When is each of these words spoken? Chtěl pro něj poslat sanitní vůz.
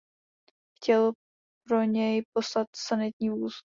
Chtěl 0.77 1.11
pro 1.67 1.83
něj 1.83 2.21
poslat 2.35 2.67
sanitní 2.75 3.29
vůz. 3.29 3.53